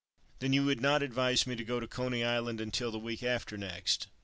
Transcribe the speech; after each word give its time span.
"Then 0.39 0.51
you 0.51 0.65
would 0.65 0.81
not 0.81 1.03
advise 1.03 1.45
me 1.45 1.55
to 1.55 1.63
go 1.63 1.79
to 1.79 1.87
Coney 1.87 2.23
Island 2.23 2.59
until 2.59 2.89
the 2.89 2.97
week 2.97 3.21
after 3.21 3.55
next?" 3.55 4.07